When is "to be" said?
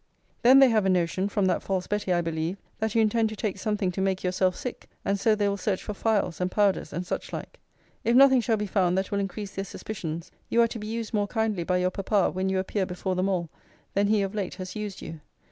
10.69-10.87